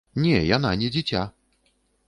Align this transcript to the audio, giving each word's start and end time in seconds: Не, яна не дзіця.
Не, 0.23 0.39
яна 0.55 0.71
не 0.83 0.89
дзіця. 0.95 1.21